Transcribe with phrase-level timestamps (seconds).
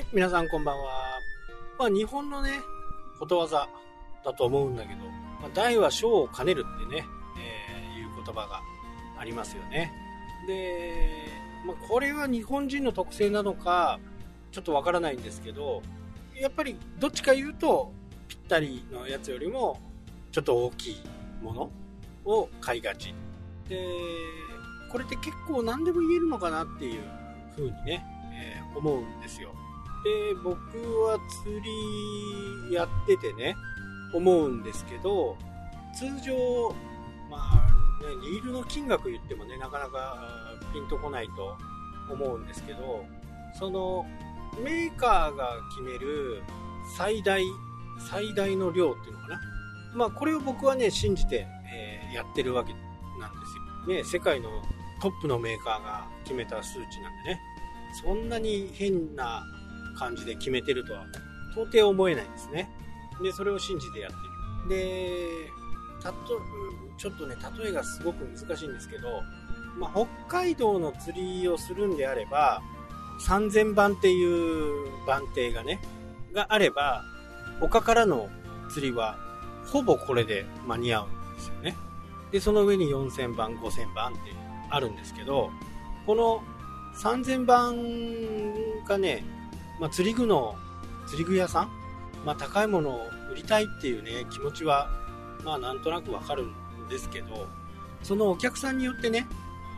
[0.00, 1.20] い、皆さんこんばんは。
[1.78, 2.60] まあ日本のね、
[3.18, 3.68] ことわざ
[4.24, 5.00] だと思うんだけど、
[5.40, 7.06] まあ、大は小を兼ねるってね、
[7.38, 8.60] えー、いう言葉が
[9.18, 9.92] ありますよね。
[10.46, 11.28] で、
[11.66, 14.00] まあ、これは日本人の特性なのか、
[14.52, 15.82] ちょっとわからないんですけど、
[16.34, 17.92] やっぱりどっちか言うと、
[18.28, 19.80] ぴったりのやつよりも、
[20.32, 21.02] ちょっと大きい
[21.42, 21.70] もの
[22.24, 23.14] を買いがち。
[23.68, 23.86] で、
[24.90, 27.02] これって結構何でも言えるのかなっていう
[27.56, 29.52] 風にね、えー、思うんですよ。
[30.04, 30.52] で、僕
[31.02, 33.56] は釣りやっててね、
[34.14, 35.36] 思うんですけど、
[35.94, 36.74] 通常、
[37.30, 40.16] まあ、ね、リールの金額言ってもね、なかなか
[40.72, 41.56] ピンとこないと
[42.12, 43.04] 思うんですけど、
[43.58, 44.06] その、
[44.62, 46.42] メーカーが決める
[46.96, 47.42] 最大、
[48.10, 49.40] 最大の量っていうのかな。
[49.94, 53.96] まあ、これを僕はね、信じて、えー、やってるわけなんですよ。
[53.96, 54.48] ね、世界の
[55.00, 57.40] トップのメーカーが決めた数値なんでね、
[58.02, 59.44] そんなに変な
[60.00, 61.04] 感じで決めてるとは
[61.52, 62.70] 到底思えないんですね。
[63.22, 64.80] で、それを信じてやってる。
[64.80, 65.26] で、
[66.02, 66.40] たと、
[66.96, 69.22] ちょっとね、例えがすごく難しいんですけど、
[69.78, 72.62] まあ、北海道の釣りをするんであれば、
[73.20, 75.80] 3000番っていう番艇がね、
[76.32, 77.04] があれば、
[77.60, 78.30] 他からの
[78.72, 79.18] 釣りは、
[79.66, 81.76] ほぼこれで間に合うんですよね。
[82.32, 84.20] で、その上に4000番、5000番って
[84.70, 85.50] あるんですけど、
[86.06, 86.42] この
[87.02, 87.76] 3000番
[88.86, 89.24] がね、
[89.80, 90.54] まあ、釣り具の、
[91.06, 91.70] 釣り具屋さん
[92.24, 94.90] まあ、高いものを売りたいっていうね、気持ちは、
[95.44, 97.46] まあ、なんとなくわかるんですけど、
[98.02, 99.26] そのお客さんによってね、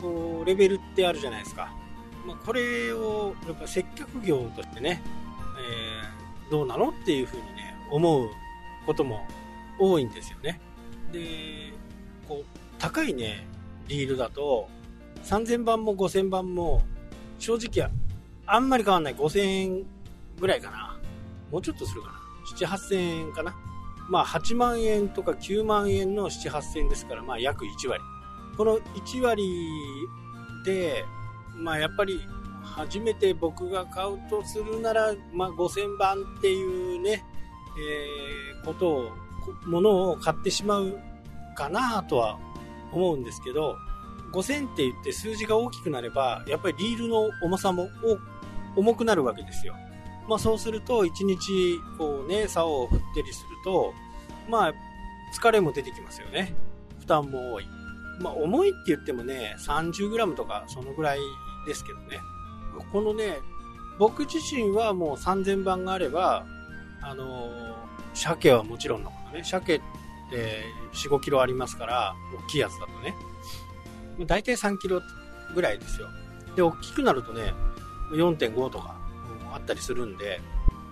[0.00, 1.70] こう、レベルってあるじゃないですか。
[2.26, 5.02] まあ、これを、やっぱ接客業としてね、
[5.58, 8.30] えー、どうなのっていうふうにね、思う
[8.86, 9.26] ことも
[9.78, 10.60] 多いんですよね。
[11.12, 11.74] で、
[12.26, 13.46] こう、高いね、
[13.86, 14.68] リールだと、
[15.24, 16.82] 3000番も5000番も、
[17.38, 17.90] 正直、
[18.52, 19.14] あんまり変わんない。
[19.14, 19.86] 5000円
[20.40, 20.98] ぐらいかな。
[21.52, 22.20] もうちょっとするかな。
[22.56, 23.54] 7、8000円かな。
[24.08, 28.02] まあ、8万円とか9万円の7、8000円ですから、まあ、約1割。
[28.56, 29.48] この1割
[30.64, 31.04] で、
[31.54, 32.20] まあ、やっぱり、
[32.62, 37.24] 初めて僕が買うとするなら、まあ、5000番っていうね、
[37.78, 39.10] えー、ことを、
[39.64, 40.98] ものを買ってしまう
[41.56, 42.38] かなとは
[42.92, 43.76] 思うんですけど、
[44.32, 47.88] 5000って言って数字が大きくなれば、やっぱりリールの重さも
[48.76, 49.74] 重くなるわけですよ。
[50.28, 53.94] まあそうすると、1日、こうね、竿を振ってりすると、
[54.48, 54.74] まあ、
[55.34, 56.54] 疲れも出てきますよね。
[57.00, 57.66] 負担も多い。
[58.20, 61.18] まあ重いって言ってもね、30g とかそのぐらい
[61.66, 62.20] ですけどね。
[62.92, 63.38] このね、
[63.98, 66.46] 僕自身はもう3000番があれば、
[67.02, 67.74] あのー、
[68.14, 69.80] 鮭はもちろんのことね、鮭っ
[70.30, 72.14] て4、5キロありますから、
[72.44, 73.14] 大きいやつだとね。
[74.26, 75.00] 大体3キロ
[75.54, 76.08] ぐらいですよ。
[76.56, 77.54] で、大きくなるとね、
[78.10, 78.94] 4.5とか
[79.52, 80.40] あったりするんで、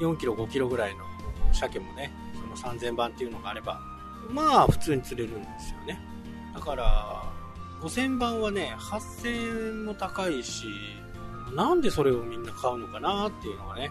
[0.00, 1.04] 4キロ、5キロぐらいの
[1.52, 3.80] 鮭もね、その3000番っていうのがあれば、
[4.30, 6.00] まあ普通に釣れるんですよね。
[6.54, 7.22] だから、
[7.80, 10.66] 5000番はね、8000円も高いし、
[11.54, 13.90] なんでそれをみんな買うのかなっていうのがね、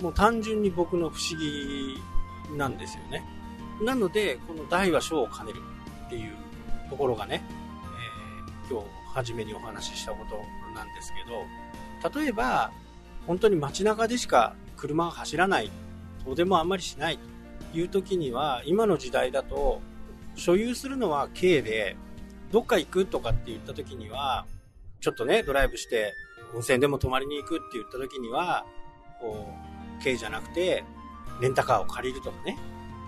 [0.00, 2.00] もう単純に僕の不思議
[2.56, 3.24] なんですよね。
[3.82, 5.60] なので、この大は小を兼ねる
[6.06, 6.36] っていう
[6.90, 7.44] ところがね
[8.68, 10.36] え、今日初めにお話ししたこと
[10.74, 11.44] なんですけど、
[12.14, 12.72] 例えば、
[13.26, 15.70] 本当に街中でしか車が走らない、
[16.24, 17.18] 遠出もあんまりしない。
[17.72, 19.80] という時には、今の時代だと、
[20.34, 21.96] 所有するのは軽で、
[22.50, 24.46] どっか行くとかって言った時には、
[25.00, 26.12] ちょっとね、ドライブして、
[26.54, 28.64] 温泉でも泊まりに行くって言った時には、
[29.20, 29.48] こ
[30.00, 30.84] う、軽じゃなくて、
[31.40, 32.58] レンタカーを借りるとかね。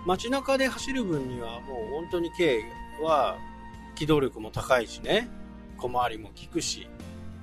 [0.05, 2.63] 街中で走る分にはもう本当に軽
[3.01, 3.37] は
[3.95, 5.27] 機動力も高いしね、
[5.77, 6.87] 小回りも効くし、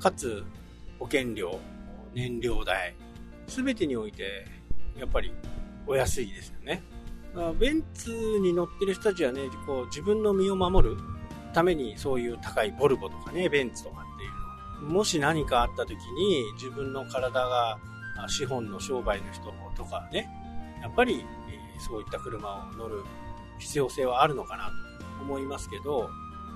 [0.01, 0.45] かつ
[1.03, 1.59] 保険料、
[2.15, 2.95] 燃料代、
[3.49, 4.47] すべてにおいて、
[4.97, 5.33] やっぱり
[5.85, 6.81] お安いですよね。
[7.59, 10.97] ベンツに乗ってる人たちはね、こう自分の身を守る
[11.53, 14.29] ためにそういう高いボルボとかね、ベンツとかってい
[14.85, 14.95] うの。
[14.95, 17.79] もし何かあった時に自分の体が
[18.29, 20.31] 資本の商売の人とかね、
[20.83, 21.27] やっぱり
[21.81, 23.03] そういった車を乗る
[23.59, 24.67] 必要性はあるのかな
[25.19, 26.09] と思いますけど、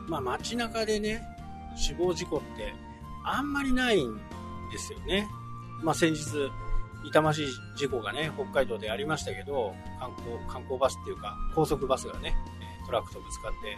[0.06, 1.20] まあ街中でね、
[1.74, 2.72] 死亡事故って
[3.24, 4.20] あんまりないん
[4.70, 5.28] ですよね。
[5.82, 6.50] まあ先日、
[7.04, 7.46] 痛ましい
[7.76, 12.34] 事故がね、北海道でありましたけど、観光、観光バスっていうか、高速バスがね、
[12.86, 13.76] トラックとぶつかって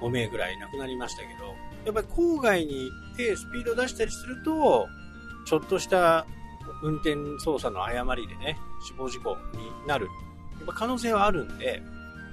[0.00, 4.86] 5名ぐらい亡くなりましたけど、やっぱり郊外に行ってスピード出したりすると、
[5.44, 6.26] ちょっとした
[6.82, 10.06] 運転操作の誤りでね、死亡事故になる。
[10.58, 11.82] やっぱ可能性はあるんで、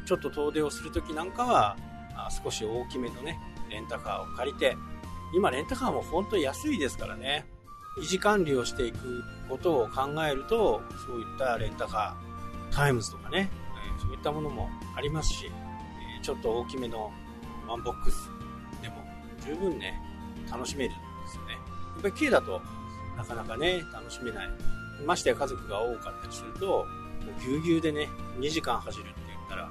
[0.05, 1.77] ちょっと遠出をするときなんかは、
[2.43, 4.75] 少し大きめのね、レンタカーを借りて、
[5.33, 7.45] 今レンタカーも本当に安いですからね。
[7.99, 13.49] 維持管理をしていくことを考えると、そういったレンタカー、タイムズとかね、
[13.97, 17.11] えそういったものもありますし、えちょっと大きめの
[17.67, 18.29] ワンボックス
[18.81, 18.95] でも
[19.45, 19.99] 十分ね、
[20.51, 21.53] 楽しめるんですよね。
[21.53, 21.59] や
[21.99, 22.61] っぱり軽だと
[23.17, 24.49] なかなかね、楽しめない。
[25.05, 26.85] ましてや家族が多かったりすると、も
[27.37, 28.09] うぎゅうぎゅうでね、
[28.39, 29.69] 2時間走るって言ったら、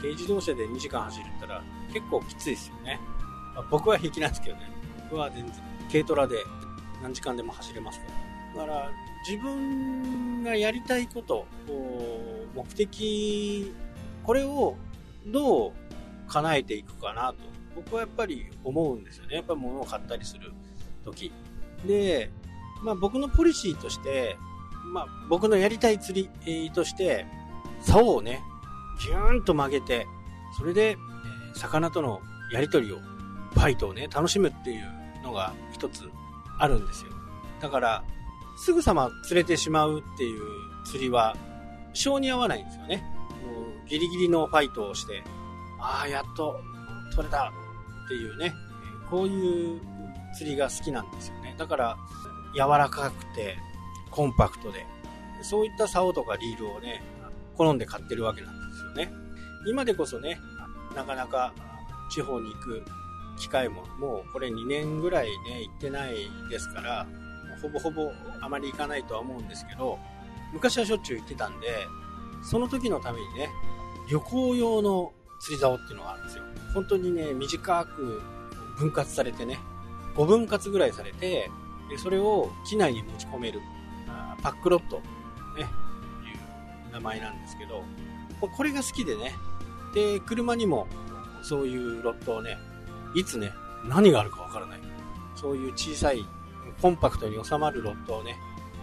[0.00, 3.00] 軽自動車で2時間走るって言ったら結構きついですよね。
[3.54, 4.70] まあ、僕は平気なんですけどね。
[5.10, 5.54] 僕は全然
[5.90, 6.44] 軽トラで
[7.02, 8.06] 何時間でも走れますけ
[8.58, 8.66] ど。
[8.66, 8.90] だから、
[9.28, 11.46] 自分がやりたいこと、
[12.54, 13.72] 目的、
[14.24, 14.76] これを
[15.26, 15.72] どう
[16.28, 17.36] 叶えていくかなと、
[17.76, 19.36] 僕はやっぱり思うんですよね。
[19.36, 20.52] やっぱり物を買ったりする
[21.04, 21.32] 時。
[21.86, 22.30] で、
[22.82, 24.36] まあ僕のポリシーとして、
[24.92, 27.26] まあ僕のやりたい釣りとして、
[27.80, 28.40] 竿をね、
[29.04, 30.06] ギューンと曲げて、
[30.56, 30.96] それで、
[31.54, 32.20] 魚との
[32.52, 32.98] やりとりを、
[33.52, 36.08] ファイトをね、楽しむっていうのが一つ
[36.58, 37.12] あるんですよ。
[37.60, 38.04] だから、
[38.56, 40.42] すぐさま釣れてしまうっていう
[40.84, 41.36] 釣りは、
[41.94, 43.04] 性に合わないんですよね。
[43.44, 45.22] もうギリギリのファイトをして、
[45.80, 46.60] ああ、やっと
[47.14, 47.52] 取れた
[48.04, 48.54] っていうね、
[49.10, 49.80] こういう
[50.36, 51.54] 釣りが好きなんですよね。
[51.58, 51.96] だから、
[52.54, 53.56] 柔らかくて、
[54.10, 54.86] コンパクトで、
[55.42, 57.02] そういった竿とかリールをね、
[57.56, 59.12] 好んで買ってるわけなんですよね。
[59.66, 60.40] 今でこそね、
[60.94, 61.52] なかなか
[62.10, 62.84] 地方に行く
[63.38, 67.06] 機会ももうこれ2年ぐらいね、行ってないですから、
[67.62, 69.98] ほぼほぼあまり行かないとは思うんですけど、
[70.52, 71.86] 昔はしょっちゅう行ってたんで、
[72.42, 73.50] その時のためにね、
[74.08, 76.44] 旅行用の釣り竿っていうのがあるんですよ。
[76.74, 78.22] 本当にね、短く
[78.76, 79.58] 分割されてね、
[80.14, 81.50] 5分割ぐらいされて、
[81.90, 83.60] でそれを機内に持ち込める、
[84.42, 85.02] パックロット、ね、
[85.62, 85.64] い
[86.90, 87.82] う名前なんですけど、
[88.56, 89.34] これが好きでね、
[89.94, 90.86] で、車にも
[91.42, 92.58] そういうロットをね、
[93.14, 93.52] いつね、
[93.84, 94.80] 何があるかわからない。
[95.34, 96.24] そういう小さい、
[96.80, 98.36] コンパクトに収まるロットをね、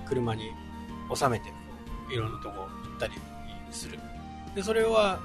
[0.08, 0.52] 車に
[1.14, 1.52] 収めて、
[2.12, 3.14] いろんなとこ行ったり
[3.72, 4.00] する。
[4.56, 5.20] で、それは、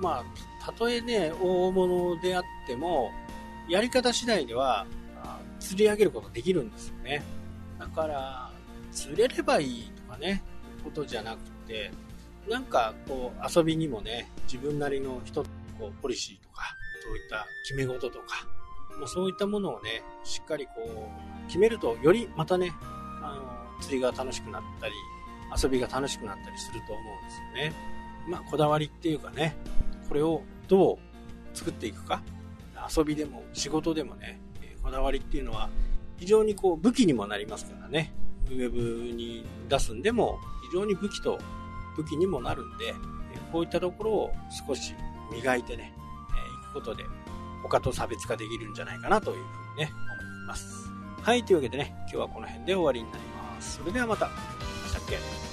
[0.00, 0.24] まあ、
[0.64, 3.10] たとえね、大物であっても、
[3.68, 4.86] やり方次第では、
[5.58, 7.22] 釣り上げることができるんですよね。
[7.78, 8.50] だから、
[8.90, 10.42] 釣れればいいとかね、
[10.82, 11.90] ことじゃなくて、
[12.48, 15.44] なんかこう遊びにもね、自分なりの人、
[15.78, 16.74] こうポリシーとか、
[17.10, 18.46] そういった決め事とか、
[19.00, 22.72] まあ、そういったものをね、しっかりこう、決めると、よりまたね、
[23.20, 24.92] あの、釣りが楽しくなったり、
[25.60, 27.72] 遊びが楽しくなったりすると思うんですよね。
[28.28, 29.56] まあ、こだわりっていうかね、
[30.08, 30.98] これをどう
[31.52, 32.22] 作っていくか、
[32.96, 34.40] 遊びでも仕事でもね、
[34.80, 35.68] こだわりっていうのは
[36.16, 38.12] 非常にこう武器にもなりますからね、
[38.46, 40.38] ウェブに出すんでも
[40.70, 41.40] 非常に武器と
[41.96, 42.94] 武器にもなるんで、
[43.50, 44.32] こういったところを
[44.68, 44.94] 少し
[45.32, 45.92] 磨いてね、
[46.70, 47.04] ことで
[47.62, 50.90] 他と差別化できるんじゃないかなというふうにね、思います。
[51.22, 53.76] はい、というわけでね、今日はこの辺で終わりになります。
[53.78, 54.26] それではまた。
[54.26, 55.49] したっけ